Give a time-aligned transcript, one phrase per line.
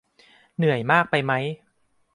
[0.55, 1.33] เหนื่อยมากไปไหม